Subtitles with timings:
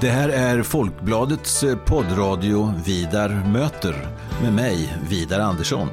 [0.00, 4.08] Det här är Folkbladets eh, poddradio Vidar möter
[4.42, 5.88] med mig, Vidar Andersson.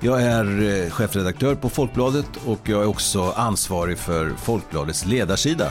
[0.00, 5.70] Jag är eh, chefredaktör på Folkbladet och jag är också ansvarig för Folkbladets ledarsida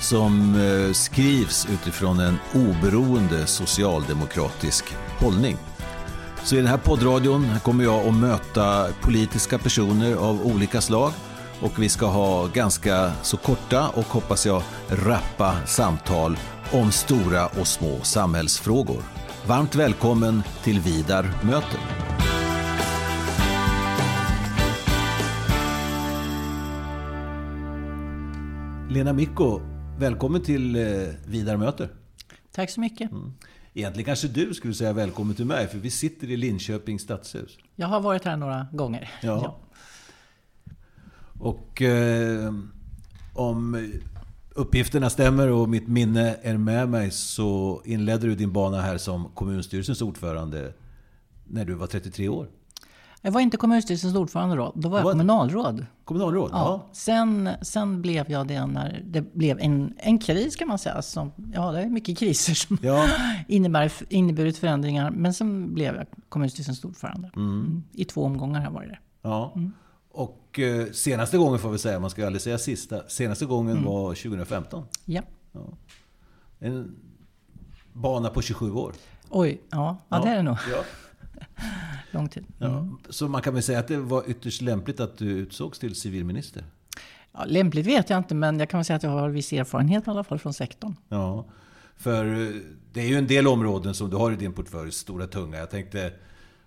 [0.00, 4.84] som eh, skrivs utifrån en oberoende socialdemokratisk
[5.20, 5.56] hållning.
[6.44, 11.12] Så i den här poddradion kommer jag att möta politiska personer av olika slag
[11.60, 16.36] och vi ska ha ganska så korta och hoppas jag rappa samtal
[16.72, 19.02] om stora och små samhällsfrågor.
[19.46, 21.80] Varmt välkommen till Vidar möter.
[28.90, 29.60] Lena Mikko,
[29.98, 30.82] välkommen till eh,
[31.26, 31.88] Vidar möter.
[32.52, 33.10] Tack så mycket.
[33.10, 33.32] Mm.
[33.74, 37.58] Egentligen kanske du skulle säga välkommen till mig, för vi sitter i Linköpings stadshus.
[37.76, 39.10] Jag har varit här några gånger.
[39.22, 39.40] Ja.
[39.42, 39.58] ja.
[41.40, 42.52] Och eh,
[43.34, 43.90] om
[44.54, 49.28] uppgifterna stämmer och mitt minne är med mig så inledde du din bana här som
[49.34, 50.72] kommunstyrelsens ordförande
[51.44, 52.48] när du var 33 år.
[53.22, 54.72] Jag var inte kommunstyrelsens ordförande då.
[54.74, 55.86] Då var jag kommunalråd.
[56.04, 56.50] Kommunalråd?
[56.52, 56.56] Ja.
[56.56, 56.88] ja.
[56.92, 61.02] Sen, sen blev jag det när det blev en, en kris kan man säga.
[61.02, 63.06] Som, ja, det är mycket kriser som ja.
[63.48, 65.10] innebär, inneburit förändringar.
[65.10, 67.30] Men sen blev jag kommunstyrelsens ordförande.
[67.36, 67.82] Mm.
[67.92, 68.98] I två omgångar har jag varit det.
[69.22, 69.52] Ja.
[69.56, 69.72] Mm.
[70.18, 73.08] Och eh, senaste gången får vi säga, man ska ju aldrig säga sista.
[73.08, 73.84] Senaste gången mm.
[73.84, 74.84] var 2015.
[75.04, 75.22] Ja.
[75.52, 75.60] ja.
[76.58, 76.96] En
[77.92, 78.92] bana på 27 år.
[79.30, 80.56] Oj, ja, ja, det är det nog.
[80.72, 80.84] Ja.
[82.10, 82.44] Lång tid.
[82.60, 82.72] Mm.
[82.72, 85.94] Ja, så man kan väl säga att det var ytterst lämpligt att du utsågs till
[85.94, 86.64] civilminister?
[87.32, 90.06] Ja, lämpligt vet jag inte, men jag kan väl säga att jag har viss erfarenhet
[90.06, 90.94] i alla fall från sektorn.
[91.08, 91.46] Ja,
[91.96, 92.54] för eh,
[92.92, 95.58] det är ju en del områden som du har i din portfölj, stora tunga.
[95.58, 96.12] Jag tänkte,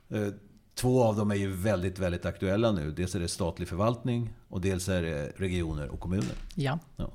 [0.09, 0.27] eh,
[0.75, 2.91] två av dem är ju väldigt, väldigt aktuella nu.
[2.91, 6.36] Dels är det statlig förvaltning och dels är det regioner och kommuner.
[6.55, 6.80] Ja.
[6.95, 7.11] ja.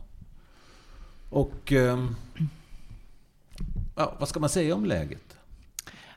[1.31, 2.17] Och ehm,
[3.97, 5.37] ja, vad ska man säga om läget?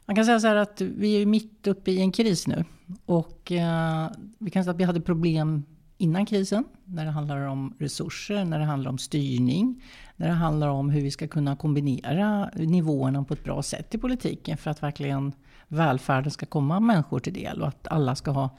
[0.05, 2.65] Man kan säga så här att vi är mitt uppe i en kris nu.
[3.05, 5.63] Och eh, vi kan säga att vi hade problem
[5.97, 6.63] innan krisen.
[6.85, 9.83] När det handlar om resurser, när det handlar om styrning.
[10.15, 13.97] När det handlar om hur vi ska kunna kombinera nivåerna på ett bra sätt i
[13.97, 14.57] politiken.
[14.57, 15.33] För att verkligen
[15.69, 17.61] välfärden ska komma människor till del.
[17.61, 18.49] Och att alla ska ha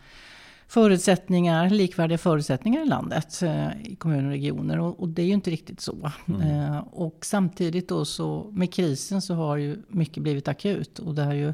[0.69, 4.79] förutsättningar, likvärdiga förutsättningar i landet, eh, i kommuner och regioner.
[4.79, 6.11] Och, och det är ju inte riktigt så.
[6.27, 6.41] Mm.
[6.41, 10.99] Eh, och samtidigt då så med krisen så har ju mycket blivit akut.
[10.99, 11.53] Och det har ju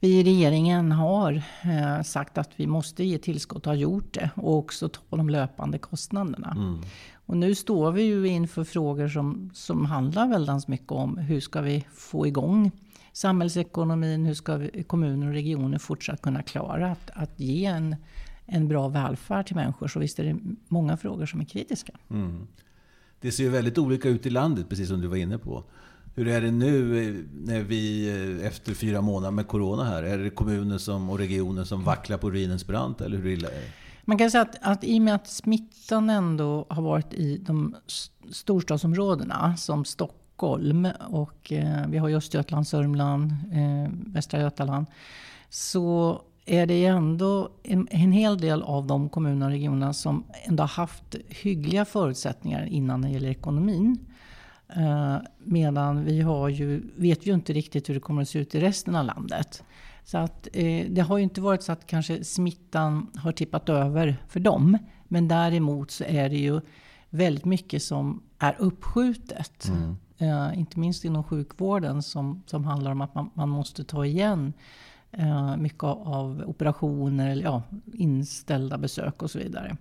[0.00, 4.30] vi i regeringen har eh, sagt att vi måste ge tillskott och har gjort det.
[4.34, 6.54] Och också ta de löpande kostnaderna.
[6.56, 6.80] Mm.
[7.26, 11.60] Och nu står vi ju inför frågor som, som handlar väldigt mycket om hur ska
[11.60, 12.70] vi få igång
[13.18, 17.96] samhällsekonomin, hur ska vi, kommuner och regioner fortsatt kunna klara att, att ge en
[18.48, 19.88] en bra välfärd till människor.
[19.88, 21.92] Så visst är det många frågor som är kritiska.
[22.10, 22.46] Mm.
[23.20, 25.64] Det ser ju väldigt olika ut i landet, precis som du var inne på.
[26.14, 30.02] Hur är det nu eh, när vi eh, efter fyra månader med Corona här?
[30.02, 33.00] Är det kommuner som, och regioner som vacklar på ruinens brant?
[33.00, 33.72] Eller hur illa är det?
[34.04, 37.76] Man kan säga att, att i och med att smittan ändå har varit i de
[38.30, 44.86] storstadsområdena som Stockholm och eh, vi har ju Östergötland, Sörmland, eh, Västra Götaland.
[45.48, 50.62] Så är det ändå en, en hel del av de kommuner och regionerna som ändå
[50.62, 53.98] har haft hyggliga förutsättningar innan när det gäller ekonomin.
[54.76, 58.54] Eh, medan vi har ju, vet ju inte riktigt hur det kommer att se ut
[58.54, 59.64] i resten av landet.
[60.04, 64.16] Så att, eh, det har ju inte varit så att kanske smittan har tippat över
[64.28, 64.78] för dem.
[65.08, 66.60] Men däremot så är det ju
[67.10, 69.68] väldigt mycket som är uppskjutet.
[69.68, 69.96] Mm.
[70.18, 74.52] Eh, inte minst inom sjukvården som, som handlar om att man, man måste ta igen
[75.12, 77.62] Eh, mycket av operationer, eller ja,
[77.92, 79.76] inställda besök och så vidare.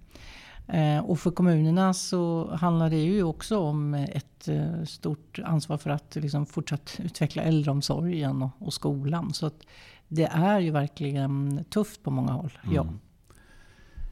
[0.67, 5.89] Eh, och för kommunerna så handlar det ju också om ett eh, stort ansvar för
[5.89, 9.33] att liksom fortsatt utveckla äldreomsorgen och, och skolan.
[9.33, 9.61] Så att
[10.07, 12.57] det är ju verkligen tufft på många håll.
[12.63, 12.75] Mm.
[12.75, 12.87] Ja.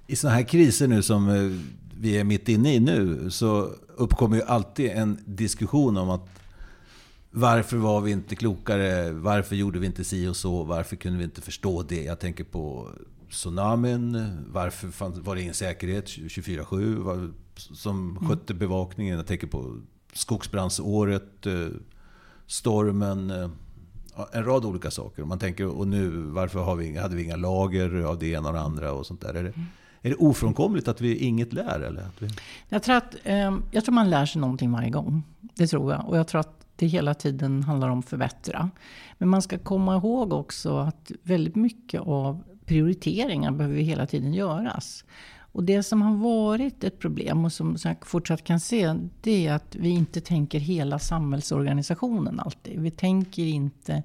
[0.07, 1.59] I sådana här kriser nu som eh,
[1.99, 6.29] vi är mitt inne i nu så uppkommer ju alltid en diskussion om att
[7.31, 9.11] varför var vi inte klokare?
[9.11, 10.63] Varför gjorde vi inte si och så?
[10.63, 12.03] Varför kunde vi inte förstå det?
[12.03, 12.89] Jag tänker på
[13.29, 14.27] tsunamin.
[14.47, 18.29] Varför var det ingen säkerhet 24-7 som mm.
[18.29, 19.17] skötte bevakningen?
[19.17, 19.77] Jag tänker på
[20.13, 21.67] skogsbrandsåret, eh,
[22.47, 23.31] stormen.
[23.31, 23.49] Eh,
[24.31, 25.23] en rad olika saker.
[25.23, 28.53] Man tänker, och nu, varför har vi, hade vi inga lager av det ena och
[28.53, 28.91] det andra?
[28.93, 29.33] Och sånt där.
[29.33, 29.65] Är det, mm
[30.05, 31.79] är det ofrånkomligt att vi inget lär?
[31.79, 32.01] Eller?
[32.01, 32.29] Att vi...
[32.69, 35.23] jag, tror att, eh, jag tror man lär sig någonting varje gång.
[35.55, 36.09] Det tror jag.
[36.09, 38.69] Och jag tror att det hela tiden handlar om förbättra.
[39.17, 45.05] Men man ska komma ihåg också att väldigt mycket av prioriteringar behöver hela tiden göras.
[45.37, 49.53] Och det som har varit ett problem och som jag fortsatt kan se, det är
[49.53, 52.79] att vi inte tänker hela samhällsorganisationen alltid.
[52.79, 54.03] Vi tänker inte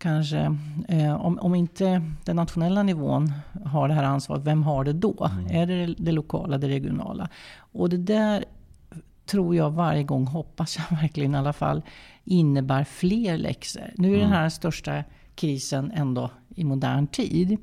[0.00, 0.56] kanske,
[0.88, 3.32] eh, om, om inte den nationella nivån
[3.64, 5.30] har det här ansvaret, vem har det då?
[5.32, 5.56] Mm.
[5.56, 7.28] Är det det lokala, det regionala?
[7.56, 8.44] Och det där
[9.26, 11.82] tror jag varje gång, hoppas jag verkligen i alla fall,
[12.24, 13.92] innebär fler läxor.
[13.96, 14.20] Nu är mm.
[14.20, 15.04] den här största
[15.34, 17.58] krisen ändå i modern tid.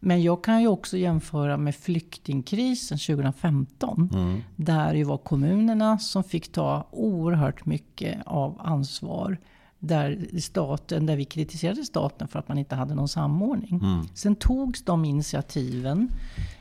[0.00, 4.10] Men jag kan ju också jämföra med flyktingkrisen 2015.
[4.14, 4.42] Mm.
[4.56, 9.38] Där det var kommunerna som fick ta oerhört mycket av ansvar.
[9.80, 13.80] Där, staten, där vi kritiserade staten för att man inte hade någon samordning.
[13.82, 14.06] Mm.
[14.14, 16.12] Sen togs de initiativen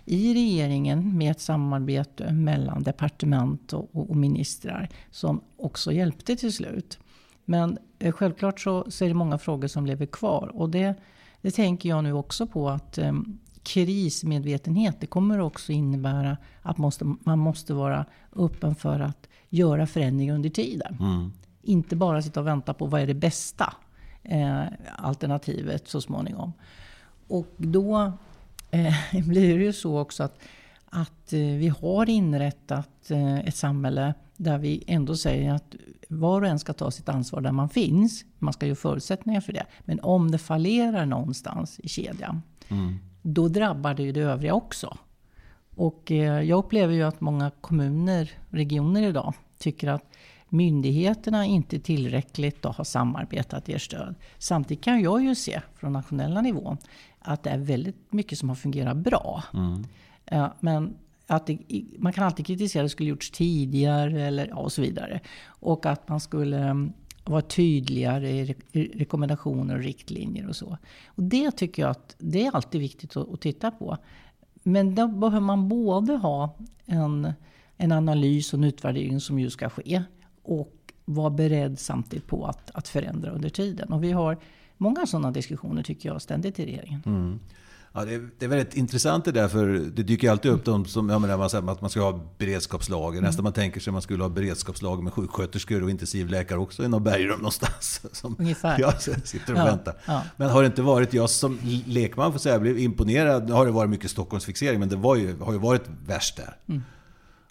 [0.06, 6.54] i regeringen med ett samarbete mellan departement och, och, och ministrar som också hjälpte till
[6.54, 7.00] slut.
[7.46, 10.52] Men eh, självklart så, så, är det många frågor som lever kvar.
[10.54, 10.96] Och det,
[11.42, 13.14] det tänker jag nu också på att eh,
[13.64, 18.06] krismedvetenhet det kommer också innebära att måste, man måste vara
[18.36, 20.98] öppen för att göra förändringar under tiden.
[21.00, 21.32] Mm.
[21.68, 23.74] Inte bara sitta och vänta på vad är det bästa
[24.24, 24.64] eh,
[24.98, 26.54] alternativet så småningom.
[27.28, 28.12] Och då
[28.72, 28.94] eh,
[29.28, 30.40] blir det ju så också att,
[30.86, 35.76] att eh, vi har inrättat eh, ett samhälle där vi ändå säger att
[36.10, 38.26] var och en ska ta sitt ansvar där man finns.
[38.40, 39.66] Man ska ju förutsättningar för det.
[39.80, 43.00] Men om det fallerar någonstans i kedjan, mm.
[43.22, 44.98] då drabbar det ju det övriga också.
[45.76, 50.04] Och eh, jag upplever ju att många kommuner, regioner idag, tycker att
[50.50, 54.16] myndigheterna inte tillräckligt då har samarbetat ger stöd.
[54.38, 56.78] Samtidigt kan jag ju se från nationella nivån
[57.20, 59.44] att det är väldigt mycket som har fungerat bra.
[59.54, 59.86] Mm.
[60.60, 60.98] Men
[61.28, 61.60] att det,
[61.98, 65.20] man kan alltid kritisera att det skulle gjorts tidigare eller, ja, och så vidare.
[65.48, 66.94] Och att man skulle mm,
[67.26, 68.56] vara tydligare i
[68.96, 70.78] rekommendationer och riktlinjer och så.
[71.08, 73.98] Och det tycker jag att det är alltid viktigt att, att titta på.
[74.64, 76.56] Men då behöver man både ha
[76.86, 77.34] en,
[77.78, 80.04] en analys och en utvärdering som ju ska ske.
[80.48, 80.74] Och
[81.06, 83.94] vara beredd samtidigt på att, att förändra under tiden.
[83.94, 84.38] Och vi har
[84.78, 87.04] många sådana diskussioner tycker jag ständigt i regeringen.
[87.06, 87.40] Mm.
[87.94, 90.86] Ja, det, är, det är väldigt intressant det där, för det dyker alltid upp de
[90.86, 93.18] som, jag menar, man säger att man ska ha beredskapslager.
[93.18, 93.28] Mm.
[93.28, 96.88] Nästan man tänker sig att man skulle ha beredskapslager med sjuksköterskor och intensivläkare också i
[96.88, 98.02] något bergrum någonstans.
[98.12, 98.80] Som Ungefär.
[98.80, 99.96] Jag sitter och ja, väntar.
[100.06, 100.24] Ja.
[100.38, 103.48] Men har det inte varit, jag som lekman får säga, jag blev imponerad.
[103.48, 106.56] Nu har det varit mycket Stockholmsfixering, men det var ju, har ju varit värst där.
[106.68, 106.84] Mm.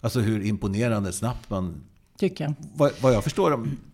[0.01, 1.83] Alltså hur imponerande snabbt man
[2.17, 2.53] Tycker jag.
[2.75, 3.51] Vad, vad jag förstår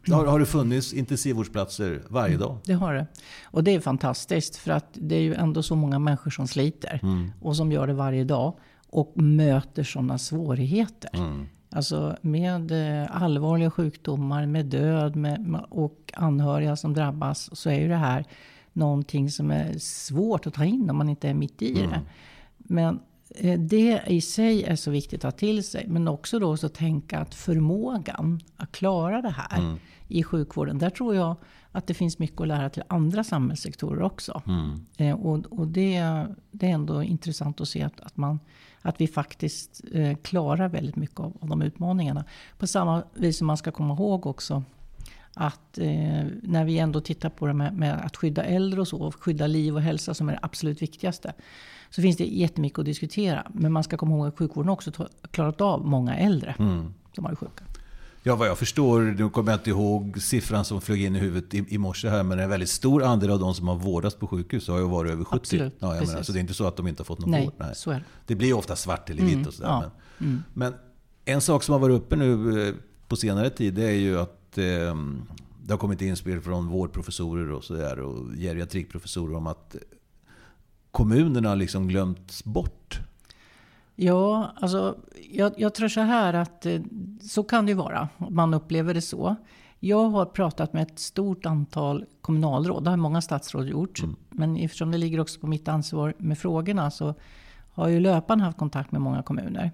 [0.08, 2.58] har, har det funnits intensivvårdsplatser varje dag?
[2.66, 3.08] Det har det.
[3.44, 4.56] Och det är fantastiskt.
[4.56, 7.00] För att det är ju ändå så många människor som sliter.
[7.04, 7.32] Mm.
[7.42, 8.54] Och som gör det varje dag.
[8.90, 11.10] Och möter sådana svårigheter.
[11.14, 11.46] Mm.
[11.70, 17.60] Alltså med eh, allvarliga sjukdomar, med död med, och anhöriga som drabbas.
[17.60, 18.26] Så är ju det här
[18.74, 21.90] någonting som är svårt att ta in om man inte är mitt i mm.
[21.90, 22.02] det.
[22.58, 23.00] Men
[23.58, 25.86] det i sig är så viktigt att ta till sig.
[25.88, 29.78] Men också då så tänka att förmågan att klara det här mm.
[30.08, 30.78] i sjukvården.
[30.78, 31.36] Där tror jag
[31.72, 34.42] att det finns mycket att lära till andra samhällssektorer också.
[34.48, 34.86] Mm.
[34.98, 38.40] Eh, och, och det, det, är ändå intressant att se att, att, man,
[38.82, 42.26] att vi faktiskt eh, klarar väldigt mycket av, av de utmaningarna.
[42.58, 44.64] På samma vis som man ska komma ihåg också
[45.34, 48.98] att eh, när vi ändå tittar på det med, med, att skydda äldre och så,
[48.98, 51.34] och skydda liv och hälsa som är det absolut viktigaste
[51.90, 53.48] så finns det jättemycket att diskutera.
[53.54, 54.92] Men man ska komma ihåg att sjukvården också
[55.32, 56.94] klarat av många äldre mm.
[57.16, 57.64] som varit sjuka.
[58.26, 61.54] Ja, vad jag förstår, nu kommer jag inte ihåg siffran som flög in i huvudet
[61.54, 64.28] i, i morse här, men en väldigt stor andel av de som har vårdats på
[64.28, 65.36] sjukhus har ju varit över 70.
[65.36, 67.32] Absolut, ja, jag menar, så det är inte så att de inte har fått någon
[67.32, 67.54] Nej, vård.
[67.58, 68.04] Nej, så är det.
[68.26, 69.70] det blir ofta svart eller vitt mm, och sådär.
[69.70, 70.44] Ja, men, mm.
[70.54, 70.74] men,
[71.26, 72.76] en sak som har varit uppe nu eh,
[73.08, 74.96] på senare tid, det är ju att eh,
[75.64, 79.76] det har kommit inspel från vårdprofessorer och sådär och geriatrikprofessorer om att
[80.92, 83.00] kommunerna liksom glömts bort?
[83.96, 84.98] Ja, alltså,
[85.32, 86.82] jag, jag, tror så här att eh,
[87.22, 88.10] så kan det ju vara.
[88.30, 89.36] Man upplever det så.
[89.80, 92.84] Jag har pratat med ett stort antal kommunalråd.
[92.84, 94.00] Det har många statsråd gjort.
[94.00, 94.16] Mm.
[94.30, 97.16] Men eftersom det ligger också på mitt ansvar med frågorna så
[97.74, 99.72] har jag löpande haft kontakt med många kommuner.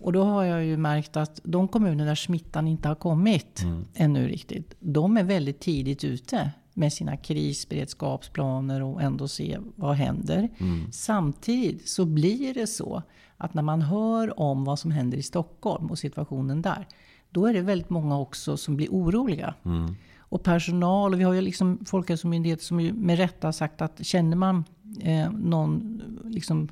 [0.00, 3.84] Och då har jag ju märkt att de kommuner där smittan inte har kommit mm.
[3.94, 4.74] ännu riktigt.
[4.78, 10.48] De är väldigt tidigt ute med sina krisberedskapsplaner och ändå se vad händer.
[10.58, 10.92] Mm.
[10.92, 13.02] Samtidigt så blir det så
[13.36, 16.86] att när man hör om vad som händer i Stockholm och situationen där,
[17.30, 19.54] då är det väldigt många också som blir oroliga.
[19.64, 19.94] Mm.
[20.18, 24.36] Och personal, och vi har ju liksom Folkhälsomyndigheten som ju med rätta sagt att känner
[24.36, 24.64] man
[25.00, 26.68] eh, någon liksom,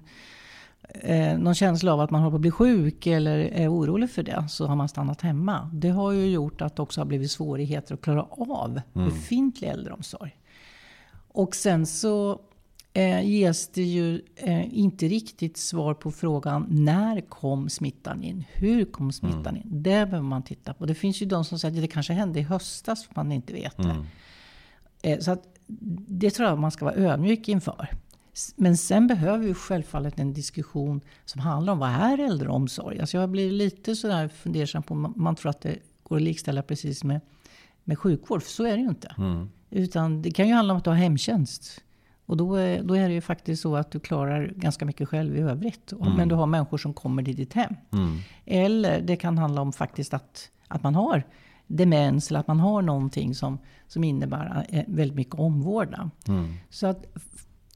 [0.94, 4.22] eh, någon känsla av att man håller på att bli sjuk eller är orolig för
[4.22, 5.70] det så har man stannat hemma.
[5.72, 9.08] Det har ju gjort att det också har blivit svårigheter att klara av mm.
[9.08, 10.36] befintlig äldreomsorg.
[11.28, 12.40] Och sen så
[12.92, 18.44] eh, ges det ju eh, inte riktigt svar på frågan när kom smittan in?
[18.52, 19.56] Hur kom smittan Mm.
[19.56, 19.62] in?
[19.82, 20.86] Det behöver man titta på.
[20.86, 23.52] Det finns ju de som säger att det kanske hände i höstas, för man inte
[23.52, 23.82] vet det.
[23.82, 24.04] Mm.
[25.02, 25.42] Eh, Så att
[26.08, 27.88] det tror jag man ska vara ödmjuk inför.
[28.56, 33.00] Men sen behöver vi självfallet en diskussion som handlar om vad är äldreomsorg?
[33.00, 37.04] Alltså jag blir lite sådär fundersam på man tror att det går att likställa precis
[37.04, 37.20] med,
[37.84, 38.42] med sjukvård.
[38.42, 39.14] För så är det ju inte.
[39.18, 39.48] Mm.
[39.70, 41.80] Utan det kan ju handla om att du har hemtjänst.
[42.26, 45.36] Och då är, då är det ju faktiskt så att du klarar ganska mycket själv
[45.36, 45.92] i övrigt.
[45.92, 47.74] Och- Men du har människor som kommer till ditt hem.
[47.92, 48.18] Mm.
[48.44, 51.22] Eller det kan handla om faktiskt att, att man har
[51.66, 56.10] demens eller att man har någonting som, som innebär eh, väldigt mycket omvårdnad.
[56.28, 56.54] Mm.
[56.70, 57.06] Så att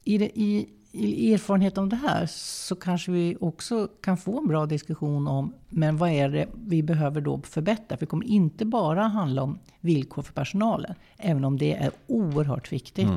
[0.03, 4.47] i, det, i, i erfarenhet om det här så kanske vi också kan få en
[4.47, 7.97] bra diskussion om men vad är det vi behöver då förbättra?
[7.97, 10.95] För det kommer inte bara handla om villkor för personalen.
[11.17, 13.07] Även om det är oerhört viktigt.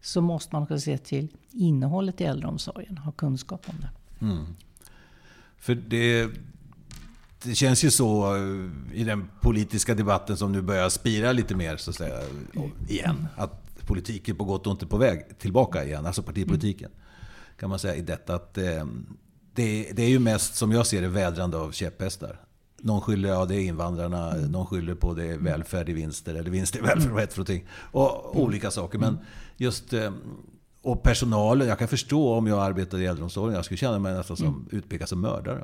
[0.00, 2.98] Så måste man också se till innehållet i äldreomsorgen.
[2.98, 3.90] Ha kunskap om det.
[5.58, 6.30] För det,
[7.42, 11.76] det känns ju så eh, i den politiska debatten som nu börjar spira lite mer
[11.76, 12.20] så att säga,
[12.88, 13.26] igen.
[13.36, 16.90] Att politiken på gott och ont är på väg tillbaka igen, alltså partipolitiken.
[17.58, 18.84] Kan man säga i detta att eh,
[19.54, 22.40] det, det är ju mest som jag ser det vädrande av käpphästar.
[22.80, 26.50] Någon skyller, ja det är invandrarna, någon skyller på det är välfärd i vinster, eller
[26.50, 27.68] vinst i välfärd, vad heter för någonting?
[27.92, 28.98] Och olika saker.
[28.98, 29.18] Men
[29.56, 29.92] just...
[29.92, 30.10] eh,
[30.82, 34.36] Och personalen, jag kan förstå om jag arbetade i äldreomsorgen, jag skulle känna mig nästan
[34.36, 35.62] som utpekad som mördare.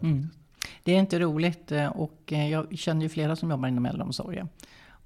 [0.85, 4.49] Det är inte roligt eh, och eh, jag känner ju flera som jobbar inom äldreomsorgen.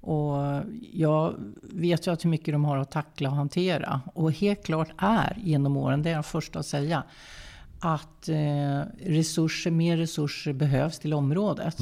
[0.01, 0.63] Och
[0.93, 4.01] jag vet ju att hur mycket de har att tackla och hantera.
[4.13, 7.03] Och helt klart är genom åren, det är jag första att säga,
[7.79, 11.77] att eh, resurser, mer resurser behövs till området.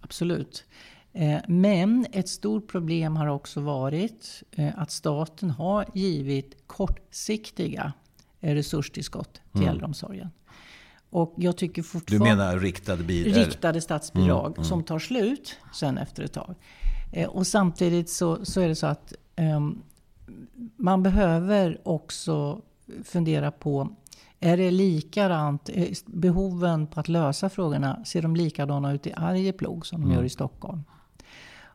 [0.00, 0.64] Absolut.
[1.12, 7.92] Eh, Men ett stort problem har också varit eh, att staten har givit kortsiktiga
[8.40, 10.30] eh, resurstillskott till äldreomsorgen.
[11.10, 13.36] Och jag tycker Du fortfarande menar riktade bidrag?
[13.46, 16.54] riktade statsbidrag som tar slut sen efter ett tag.
[17.16, 19.82] Eh, och samtidigt så, så är det så att ehm,
[20.76, 22.60] man behöver också
[23.04, 23.88] fundera på
[24.40, 25.70] är det likadant?
[25.72, 30.24] eh, Behoven på att lösa frågorna, ser de likadana ut i Arjeplog som de gör
[30.24, 30.84] i Stockholm?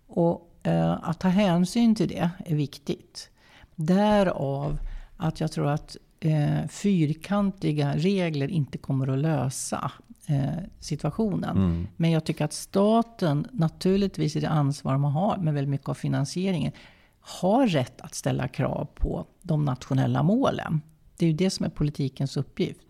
[0.08, 3.30] Och eh, att ta hänsyn till det är viktigt.
[3.76, 4.80] Därav
[5.18, 9.92] att jag tror att eh, fyrkantiga regler inte kommer att lösa
[10.28, 11.88] eh, situationen.
[11.98, 15.94] Men jag tycker att staten, naturligtvis i det ansvar man har med väldigt mycket av
[15.94, 16.72] finansieringen,
[17.20, 20.82] har rätt att ställa krav på de nationella målen.
[21.18, 22.82] Det är ju det som är politikens uppgift.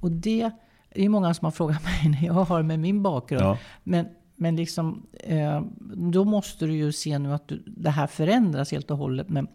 [0.00, 0.50] Och det
[0.90, 3.44] är ju många som har frågat mig när jag har med min bakgrund.
[3.44, 3.58] Ja.
[3.84, 5.62] Men, men liksom, eh,
[5.94, 9.46] då måste du ju se nu att du, det här förändras helt och hållet med,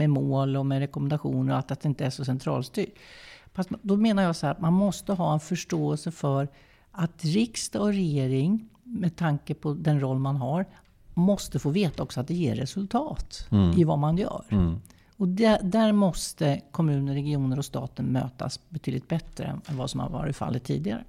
[0.00, 2.94] med mål och med rekommendationer och att, att det inte är så centralstyrt.
[3.54, 6.48] Fast då menar jag så här, man måste ha en förståelse för
[6.92, 10.64] att riksdag och regering, med tanke på den roll man har,
[11.14, 14.44] måste få veta också att det ger resultat i vad man gör.
[15.16, 20.10] Och där, där måste kommuner, regioner och staten mötas betydligt bättre än vad som har
[20.10, 21.04] varit fallet tidigare.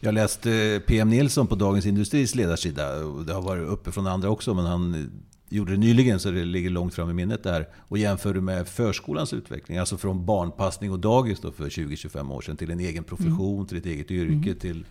[0.00, 2.82] Jag läste PM Nilsson på Dagens Industris ledarsida.
[3.26, 5.10] Det har varit uppe från andra också, men han
[5.48, 7.68] gjorde det nyligen så det ligger långt fram i minnet där.
[7.76, 9.78] Och jämförde med förskolans utveckling.
[9.78, 13.78] Alltså från barnpassning och dagis då för 20-25 år sedan till en egen profession, till
[13.78, 14.84] ett eget yrke, till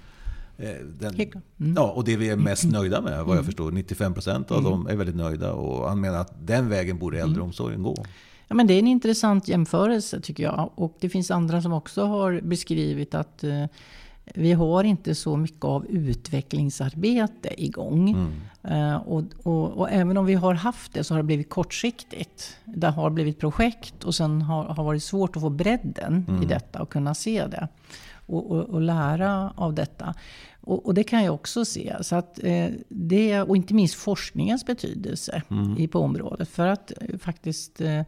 [0.57, 1.43] eh, den, klart.
[1.75, 3.71] ja, och det vi är mest nöjda med, vad jag förstår.
[3.71, 5.53] 95% av dem är väldigt nöjda.
[5.53, 8.05] Och han menar att den vägen borde äldreomsorgen gå.
[8.47, 10.71] Ja, men det är en intressant jämförelse tycker jag.
[10.75, 13.65] Och det finns andra som också har beskrivit att eh,
[14.35, 18.31] vi har inte så mycket av utvecklingsarbete igång.
[18.63, 22.57] Eh, och, och, och även om vi har haft det så har det blivit kortsiktigt.
[22.65, 26.81] Det har blivit projekt och sen har, har varit svårt att få bredden i detta
[26.81, 27.67] och kunna se det.
[28.25, 30.13] Och, och, och lära av detta.
[30.61, 31.95] Och, det kan jag också se.
[32.01, 35.41] Så att, eh, det, och inte minst forskningens betydelse
[35.77, 36.49] i, på området.
[36.49, 38.01] För att eh, faktiskt eh,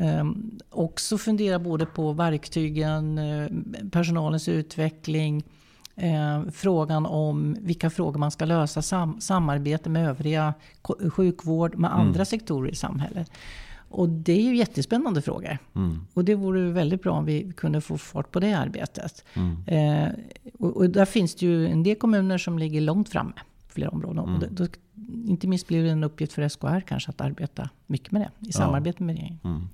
[0.00, 0.24] eh,
[0.70, 3.48] också fundera både på verktygen, eh,
[3.90, 5.44] personalens utveckling,
[5.96, 10.54] eh, frågan om vilka frågor man ska lösa, sam, samarbete med övriga
[11.12, 13.30] sjukvård, med andra sektorer i samhället.
[13.94, 15.58] Och det är ju jättespännande frågor.
[16.14, 19.24] Och det vore väldigt bra om vi kunde få fart på det arbetet.
[19.66, 20.08] Eh,
[20.58, 23.32] och, och där finns det ju en del kommuner som ligger långt framme
[23.66, 24.18] på flera områden.
[24.18, 24.66] Och det, då,
[25.26, 28.52] inte minst blir det en uppgift för SKR kanske att arbeta mycket med det i
[28.52, 29.68] samarbete med regeringen.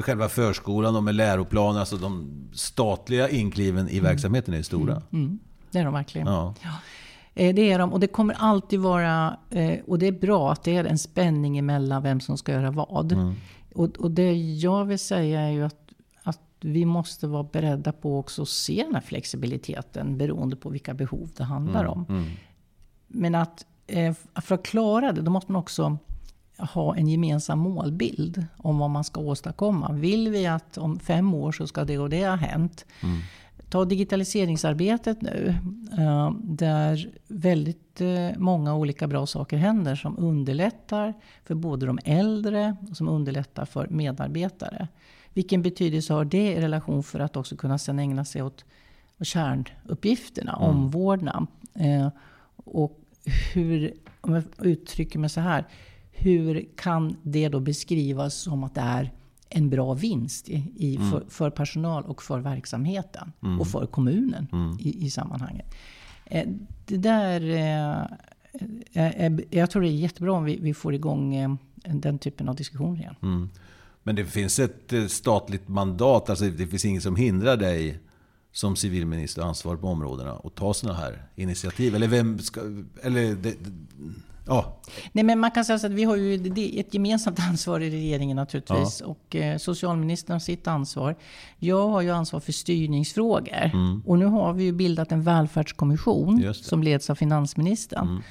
[0.00, 5.02] För själva förskolan och med läroplan, alltså de statliga inkliven i verksamheten är stora.
[5.12, 5.38] Mm,
[5.70, 6.26] det är de verkligen.
[6.26, 6.54] Ja.
[7.34, 7.92] Eh, Det är de.
[7.92, 11.58] Och det kommer alltid vara, eh, och det är bra att det är en spänning
[11.58, 13.12] emellan vem som ska göra vad.
[13.74, 15.90] Och, och det jag vill säga är ju att,
[16.22, 20.94] att vi måste vara beredda på också att se den här flexibiliteten beroende på vilka
[20.94, 22.06] behov det handlar om.
[22.08, 22.24] Mm.
[23.08, 25.98] Men att eh, för att klara det, då måste man också
[26.60, 29.92] ha en gemensam målbild om vad man ska åstadkomma.
[29.92, 32.86] Vill vi att om fem år så ska det och det ha hänt?
[33.02, 33.18] Mm.
[33.70, 35.54] Ta digitaliseringsarbetet nu,
[35.98, 41.14] eh, där väldigt eh, många olika bra saker händer som underlättar
[41.44, 44.88] för både de äldre och som underlättar för medarbetare.
[45.34, 48.64] Vilken betydelse har det i relation för att också kunna sen ägna sig åt
[49.22, 50.68] kärnuppgifterna, Mm.
[50.68, 51.46] omvårdnad?
[51.74, 52.08] Eh,
[52.56, 53.00] och
[53.54, 55.64] hur, om jag uttrycker mig så här,
[56.20, 59.12] hur kan det då beskrivas som att det är
[59.48, 61.10] en bra vinst i, i, Mm.
[61.10, 63.60] för, för personal och för verksamheten Mm.
[63.60, 64.76] och för kommunen Mm.
[64.80, 65.74] i, i sammanhanget.
[66.26, 66.48] Eh,
[66.86, 68.06] det där, eh,
[68.92, 72.54] är, jag tror det är jättebra om vi, vi får igång eh, den typen av
[72.56, 73.14] diskussioner igen.
[73.22, 73.48] Mm.
[74.02, 77.98] Men det finns ett eh, statligt mandat, alltså det finns inget som hindrar dig
[78.52, 81.94] som civilminister ansvarig på områdena att ta sådana här initiativ?
[81.94, 82.60] Eller vem ska...
[83.02, 83.54] Eller det,
[84.46, 84.80] ja,
[85.12, 86.34] Nej, men man kan säga så att vi har ju
[86.80, 89.00] ett gemensamt ansvar i regeringen naturligtvis.
[89.00, 91.16] Och eh, socialministern har sitt ansvar.
[91.58, 93.70] Jag har ju ansvar för styrningsfrågor.
[94.06, 96.54] Och nu har vi ju bildat en välfärdskommission Mm.
[96.54, 98.08] Som leds av finansministern.
[98.08, 98.22] Mm.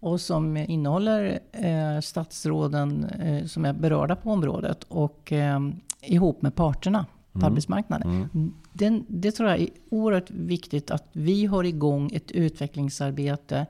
[0.00, 5.60] Och som innehåller eh, statsråden eh, som är berörda på området och eh,
[6.02, 7.52] ihop med parterna på Mm.
[7.52, 8.28] arbetsmarknaden.
[8.72, 13.66] Den, det tror jag är oerhört viktigt att vi har igång ett utvecklingsarbete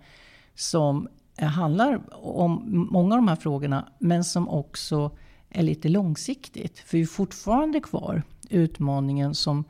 [0.54, 5.10] som handlar om många av de här frågorna, men som också
[5.50, 6.78] är lite långsiktigt.
[6.78, 9.64] För vi är fortfarande kvar utmaningen som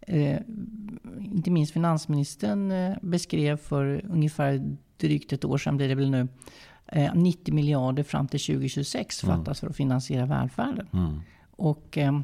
[0.00, 0.40] eh,
[1.20, 6.28] inte minst finansministern eh, beskrev för ungefär drygt ett år sedan blir det väl nu.
[6.86, 10.86] Eh, 90 miljarder fram till 2026 fattas för att finansiera välfärden.
[10.92, 11.20] Mm.
[11.50, 12.20] Och, eh,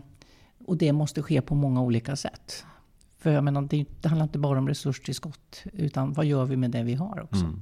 [0.67, 2.65] och det måste ske på många olika sätt.
[3.19, 6.71] För jag menar, det, det handlar inte bara om resurstillskott, utan vad gör vi med
[6.71, 7.45] det vi har också?
[7.45, 7.61] Mm.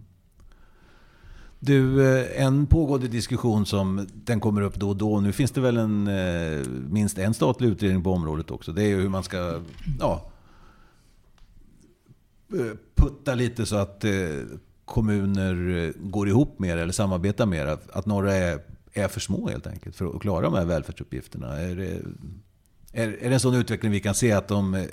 [1.64, 5.21] Du, eh, en pågående diskussion som den kommer upp då och då.
[5.21, 8.73] Nu finns det väl en, eh, minst en statlig utredning på området också.
[8.73, 9.60] Det är ju hur man ska
[10.00, 10.30] ja,
[12.52, 14.04] eh, putta lite så att
[14.84, 17.67] kommuner går ihop mer eller samarbetar mer.
[17.93, 18.60] Att några är,
[18.93, 21.60] är för små helt enkelt för att klara de här välfärdsuppgifterna.
[21.60, 22.00] Är det,
[22.93, 24.86] är, är det en sån utveckling vi kan se att om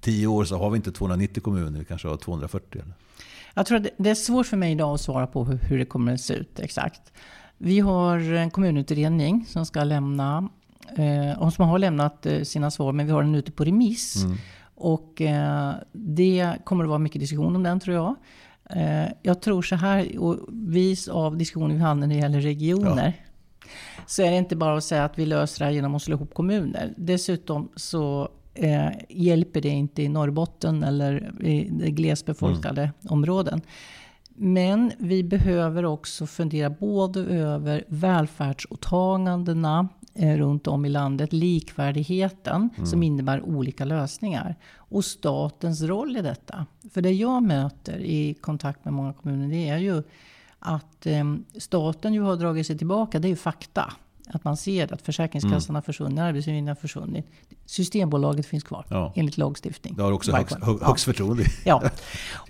[0.00, 2.82] tio år så har vi inte 290 kommuner, vi kanske har 240?
[2.82, 2.94] Eller?
[3.54, 6.14] Jag tror att det- är svårt för mig idag att svara på hur, det kommer
[6.14, 7.12] att se ut exakt.
[7.58, 10.48] Vi har en kommunutredning som ska lämna,
[10.96, 14.24] eh, och som har lämnat eh, sina svar, men vi har den ute på remiss.
[14.74, 18.14] Och eh, det kommer att vara mycket diskussion om den tror jag.
[19.22, 23.12] Jag tror så här, och vis av diskussionen vi hade när det gäller regioner,
[24.06, 26.16] så är det inte bara att säga att vi löser det här genom att slå
[26.16, 26.92] ihop kommuner.
[26.96, 33.60] Dessutom så eh, hjälper det inte i Norrbotten eller i de glesbefolkade områden.
[34.36, 43.02] Men vi behöver också fundera både över välfärdsåtagandena eh, runt om i landet, likvärdigheten som
[43.02, 46.66] innebär olika lösningar och statens roll i detta.
[46.90, 50.02] För det jag möter i kontakt med många kommuner det är ju
[50.58, 51.24] att eh,
[51.58, 53.18] staten ju har dragit sig tillbaka.
[53.18, 53.92] Det är ju fakta.
[54.28, 57.26] Att man ser att Försäkringskassan har försvunnit, Arbetsförmedlingen har försvunnit.
[57.66, 59.12] Systembolaget finns kvar Ja.
[59.16, 59.94] enligt lagstiftning.
[59.96, 61.44] Det har också högst, högst förtroende.
[61.64, 61.82] Ja.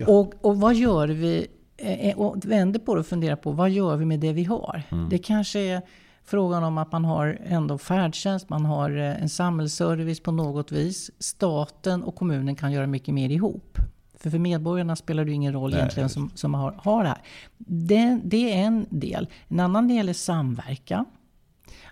[0.07, 1.47] Och, och vad gör vi?
[1.77, 4.83] eh, Och vänder på det och funderar på vad gör vi med det vi har?
[5.09, 5.81] Det kanske är
[6.23, 11.11] frågan om att man har ändå färdtjänst, man har eh, en samhällsservice på något vis.
[11.19, 13.77] Staten och kommunen kan göra mycket mer ihop.
[14.19, 17.21] För för medborgarna spelar det ingen roll Nej, egentligen som, som har, har det här.
[17.57, 19.27] Det, det är en del.
[19.47, 21.05] En annan del är samverkan.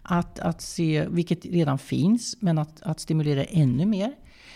[0.01, 4.15] Att, att se, vilket redan finns, men att, att stimulera ännu mer.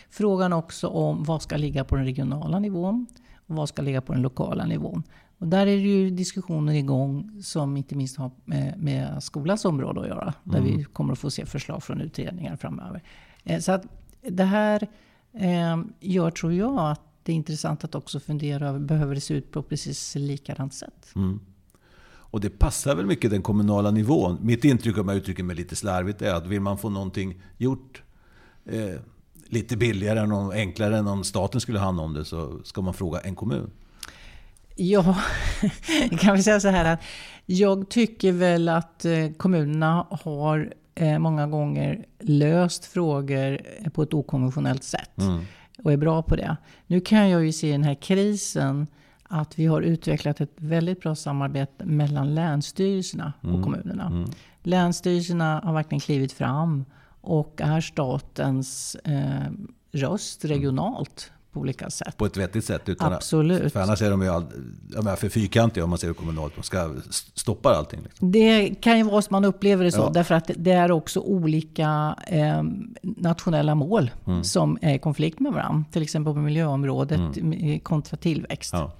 [0.09, 3.07] Frågan också om vad ska ligga på den regionala nivån
[3.47, 5.03] och vad ska ligga på den lokala nivån.
[5.39, 10.01] Och där är det ju diskussioner igång som inte minst har med, med skolans område
[10.01, 10.33] att göra.
[10.43, 13.03] Där vi kommer att få se förslag från utredningar framöver.
[13.43, 13.85] Eh, Så att
[14.21, 14.87] det här
[15.33, 19.33] eh, gör, tror jag, att det är intressant att också fundera över, behöver det se
[19.33, 21.11] ut på precis likadant sätt?
[21.15, 21.39] Mm.
[22.37, 24.37] Och det passar väl mycket den kommunala nivån.
[24.41, 28.03] Mitt intryck, om jag uttrycker mig lite slarvigt, är att vill man få någonting gjort
[28.65, 28.99] eh,
[29.47, 33.19] lite billigare och enklare än om staten skulle hand om det så ska man fråga
[33.19, 33.71] en kommun.
[34.75, 35.17] Ja,
[36.19, 36.99] kan vi säga så här att
[37.45, 44.83] jag tycker väl att eh, kommunerna har eh, många gånger löst frågor på ett okonventionellt
[44.83, 45.11] sätt.
[45.83, 46.57] Och är bra på det.
[46.87, 48.87] Nu kan jag ju se den här krisen
[49.27, 54.27] att vi har utvecklat ett väldigt bra samarbete mellan länsstyrelserna och kommunerna.
[54.63, 56.85] Länsstyrelserna har verkligen klivit fram
[57.21, 59.51] och är statens eh,
[59.91, 62.17] röst regionalt på olika sätt.
[62.17, 62.89] På ett vettigt sätt?
[62.89, 63.65] Utan Absolut.
[63.65, 64.45] Att, för annars är de ju all,
[65.17, 66.55] för fyrkantiga om man ser det kommunalt.
[66.55, 66.93] De ska
[67.33, 67.99] stoppa allting.
[68.03, 68.31] Liksom.
[68.31, 70.01] Det kan ju vara så man upplever det så.
[70.01, 70.09] Ja.
[70.13, 72.63] Därför att det är också olika eh,
[73.01, 74.43] nationella mål mm.
[74.43, 75.85] som är i konflikt med varandra.
[75.91, 77.79] Till exempel på miljöområdet mm.
[77.79, 78.73] kontra tillväxt.
[78.73, 78.91] Ja.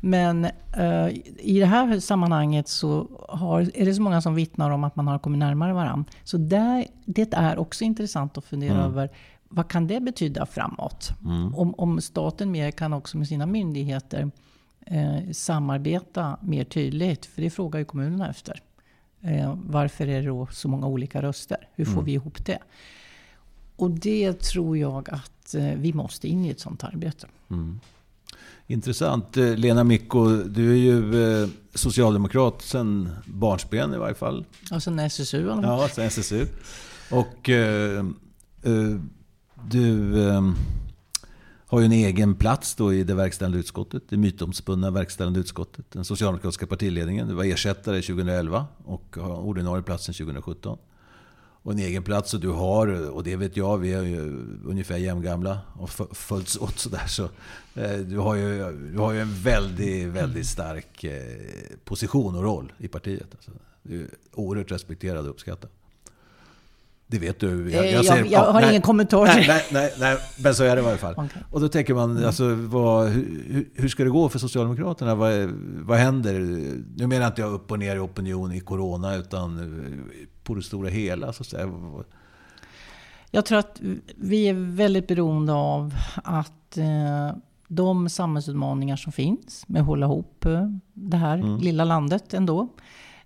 [0.00, 0.44] Men
[0.76, 4.96] eh, i det här sammanhanget så har, är det så många som vittnar om att
[4.96, 6.12] man har kommit närmare varandra.
[6.24, 8.86] Så där, det är också intressant att fundera mm.
[8.86, 9.10] över
[9.52, 11.10] vad kan det betyda framåt?
[11.24, 11.54] Mm.
[11.54, 14.30] Om, om staten mer kan också med sina myndigheter
[14.86, 17.26] eh, samarbeta mer tydligt.
[17.26, 18.62] För det frågar ju kommunerna efter.
[19.20, 21.68] Eh, varför är det då så många olika röster?
[21.74, 22.04] Hur får mm.
[22.04, 22.58] vi ihop det?
[23.76, 27.26] Och det tror jag att eh, vi måste in i ett sånt arbete.
[27.50, 27.80] Mm.
[28.66, 29.36] Intressant.
[29.36, 34.44] Eh, Lena Micko, du är ju eh, socialdemokrat sedan barnsben i varje fall.
[34.70, 35.46] Ja, sen SSU.
[35.62, 36.46] Ja, sen SSU.
[37.10, 38.04] Och eh,
[38.62, 39.00] eh,
[39.68, 40.52] du eh,
[41.66, 45.84] har ju en egen plats då i det verkställande utskottet, det mytomspunna verkställande utskottet.
[45.90, 47.28] Den socialdemokratiska partiledningen.
[47.28, 50.78] Du var ersättare 2011 och har ordinarie platsen 2017
[51.62, 52.34] och en egen plats.
[52.34, 56.78] Och du har, och det vet jag, vi är ju ungefär jämngamla och följts åt
[56.78, 57.06] sådär.
[57.06, 57.24] Så,
[57.74, 61.22] eh, du, har ju, du har ju en väldigt, väldigt stark eh,
[61.84, 63.28] position och roll i partiet.
[63.32, 63.50] Alltså,
[63.82, 65.70] du är oerhört respekterad och uppskattad.
[67.10, 67.70] Det vet du.
[67.70, 69.24] Jag, jag, ser, jag, jag har nej, ingen kommentar.
[69.26, 71.12] Nej, nej, nej, nej, men så är det i varje fall.
[71.12, 71.42] Okay.
[71.50, 75.14] Och då tänker man, alltså, vad, hur, hur, ska det gå för Socialdemokraterna?
[75.14, 75.32] Vad,
[75.84, 76.40] vad händer?
[76.96, 79.82] Nu menar jag inte jag upp och ner i opinion i Corona, utan
[80.44, 81.32] på det stora hela.
[81.32, 81.70] Så att säga.
[83.30, 83.80] Jag tror att
[84.16, 85.94] vi är väldigt beroende av
[86.24, 87.36] att eh,
[87.68, 91.58] de samhällsutmaningar som finns med att hålla ihop eh, det här mm.
[91.58, 92.68] lilla landet ändå.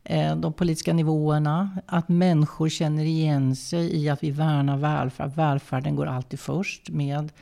[0.04, 5.34] Eh, de politiska nivåerna, att människor känner igen sig i att vi värnar välfärd.
[5.34, 7.32] Välfärden går alltid först med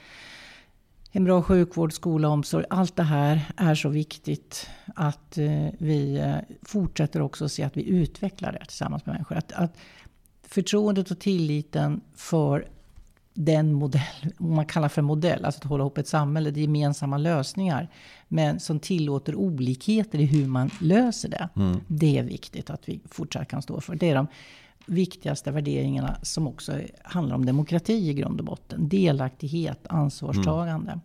[1.12, 2.64] en bra sjukvård, skola, omsorg.
[2.70, 7.88] Allt det här är så viktigt att eh, vi eh, fortsätter också se att vi
[7.88, 9.36] utvecklar det tillsammans med människor.
[9.36, 9.76] Att, att
[10.42, 12.66] förtroendet och tilliten för
[13.34, 17.18] den modell, man kallar för modell, alltså att hålla ihop ett samhälle, det är gemensamma
[17.18, 17.88] lösningar.
[18.28, 21.48] Men som tillåter olikheter i hur man löser det.
[21.56, 21.80] Mm.
[21.86, 23.94] Det är viktigt att vi fortsatt kan stå för.
[23.94, 24.26] Det är de
[24.86, 28.88] viktigaste värderingarna som också handlar om demokrati i grund och botten.
[28.88, 30.92] Delaktighet, ansvarstagande.
[30.92, 31.00] Mm.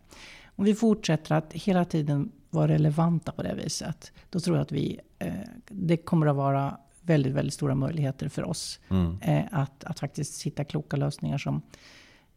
[0.45, 4.11] Om vi fortsätter att hela tiden vara relevanta på det viset.
[4.29, 5.33] Då tror jag att vi, eh,
[5.69, 8.79] det kommer att vara väldigt, väldigt stora möjligheter för oss.
[8.89, 9.17] Mm.
[9.21, 11.61] Eh, att, att faktiskt hitta kloka lösningar som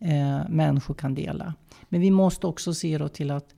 [0.00, 1.54] eh, människor kan dela.
[1.88, 3.54] Men vi måste också se då till att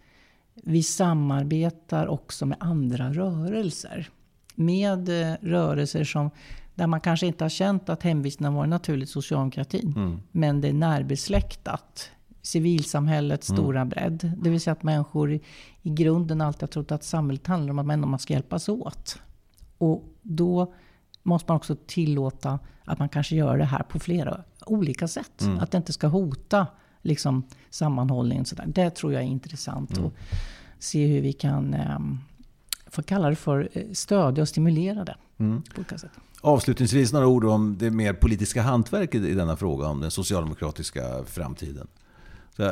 [0.55, 4.11] vi samarbetar också med andra rörelser.
[4.55, 6.31] Med eh, rörelser som,
[6.75, 9.95] där man kanske inte har känt att hemvisten har varit naturligt socialdemokratin.
[9.97, 10.21] Mm.
[10.33, 12.11] Men det är närbesläktat.
[12.43, 13.63] Civilsamhällets mm.
[13.63, 14.33] stora bredd.
[14.37, 15.41] Det vill säga att människor i,
[15.83, 19.19] i grunden alltid har trott att samhället handlar om att man ska hjälpas åt.
[19.79, 20.75] Och då
[21.23, 25.41] måste man också tillåta att man kanske gör det här på flera olika sätt.
[25.41, 25.59] Mm.
[25.59, 26.67] Att det inte ska hota
[27.03, 28.45] liksom, sammanhållningen.
[28.45, 28.65] Sådär.
[28.67, 29.97] Det tror jag är intressant.
[29.97, 30.07] Mm.
[30.07, 30.13] Att
[30.79, 31.99] se hur vi kan eh,
[32.87, 35.17] få kalla det för eh, stödja och stimulera det.
[35.39, 35.63] Mm.
[36.41, 41.87] Avslutningsvis några ord om det mer politiska hantverket i denna fråga om den socialdemokratiska framtiden.
[42.57, 42.63] Så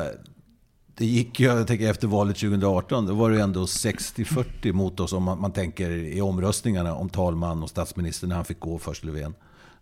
[0.95, 5.13] det gick ju, jag tänker efter valet 2018, då var det ändå 60-40 mot oss
[5.13, 9.03] om man, man, tänker i omröstningarna om talman och statsminister när han fick gå först
[9.03, 9.33] Löfven.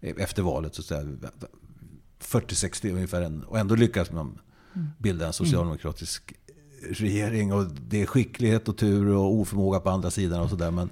[0.01, 1.01] Efter valet så att säga.
[2.23, 3.41] 40-60 ungefär.
[3.47, 4.39] Och ändå lyckas man
[4.97, 6.33] bilda en socialdemokratisk
[6.89, 7.53] regering.
[7.53, 10.71] Och det är skicklighet och tur och oförmåga på andra sidan och sådär.
[10.71, 10.89] Men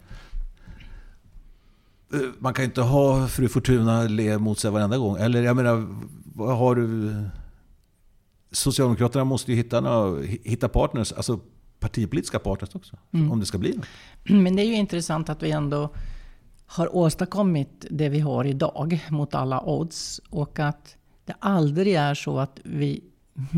[2.14, 5.18] eh, man kan inte ha fru Fortuna le mot sig varenda gång.
[5.18, 5.88] Eller jag menar,
[6.24, 7.14] vad har du...
[8.52, 11.40] Socialdemokraterna måste ju hitta, några, hitta partners, alltså
[11.80, 12.98] partipolitiska partners också.
[13.12, 13.32] Mm.
[13.32, 13.88] Om det ska bli något.
[14.30, 15.90] Men det är ju intressant att vi ändå
[16.66, 20.22] har åstadkommit det vi har idag mot alla odds.
[20.30, 20.97] Och att
[21.28, 23.04] det aldrig är så att vi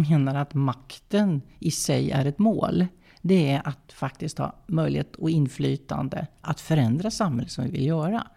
[0.10, 2.86] menar att makten i sig är ett mål.
[3.22, 8.28] Det är att faktiskt ha möjlighet och inflytande att förändra samhället som vi vill göra.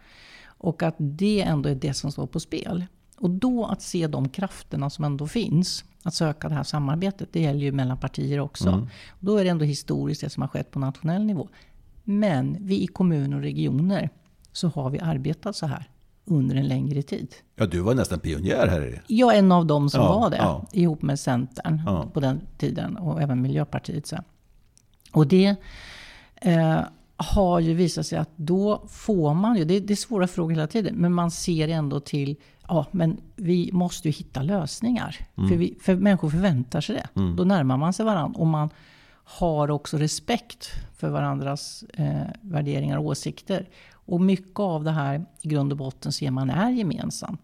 [0.45, 2.87] Och att det ändå är det som står på spel.
[3.17, 5.85] Och då att se de krafterna som ändå finns.
[6.03, 7.29] Att söka det här samarbetet.
[7.33, 8.69] Det gäller ju mellan partier också.
[8.69, 8.89] Mm.
[9.21, 11.49] Då är det ändå historiskt det som har skett på nationell nivå.
[12.05, 14.11] Men vi i kommuner och regioner
[14.53, 15.89] så har vi arbetat så här
[16.25, 17.35] under en längre tid.
[17.57, 19.03] Ja, du var nästan pionjär här.
[19.07, 20.67] Jag är en av dem som ja, var det, ja.
[20.73, 22.07] ihop med Centern ja.
[22.13, 24.25] på den tiden och även Miljöpartiet sen.
[25.13, 25.57] Och det
[26.35, 26.81] eh,
[27.17, 30.67] har ju visat sig att då får man ju, det, det är svåra frågor hela
[30.67, 32.37] tiden, men man ser ändå till
[32.69, 35.17] ja, men vi måste ju hitta lösningar.
[35.37, 35.49] Mm.
[35.49, 37.21] För, vi, för människor förväntar sig det.
[37.21, 37.37] Mm.
[37.37, 38.41] Då närmar man sig varandra.
[38.41, 38.71] Och man
[39.25, 43.69] har också respekt för varandras eh, värderingar och åsikter.
[44.05, 47.41] Och mycket av det här i grund och botten ser man är gemensamt.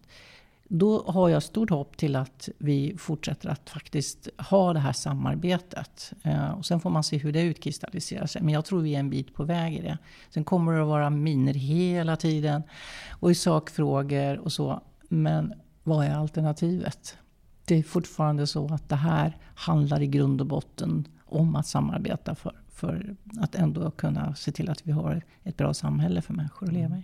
[0.71, 6.13] Då har jag stort hopp till att vi fortsätter att faktiskt ha det här samarbetet.
[6.23, 8.41] Eh, och sen får man se hur det utkristalliserar sig.
[8.41, 9.97] Men jag tror vi är en bit på väg i det.
[10.29, 12.63] Sen kommer det att vara miner hela tiden.
[13.09, 14.81] Och i sakfrågor och så.
[15.01, 17.17] Men vad är alternativet?
[17.65, 22.35] Det är fortfarande så att det här handlar i grund och botten om att samarbeta
[22.35, 26.67] för, för att ändå kunna se till att vi har ett bra samhälle för människor
[26.67, 27.03] att leva i.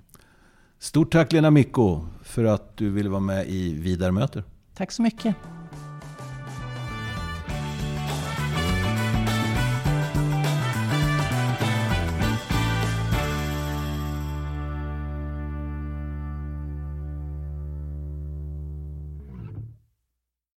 [0.80, 4.44] Stort tack Lena Micko för att du ville vara med i Vidare möter.
[4.74, 5.36] Tack så mycket.